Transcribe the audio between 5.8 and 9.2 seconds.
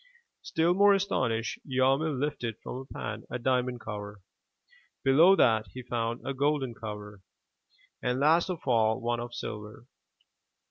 found a golden cover, and last of all one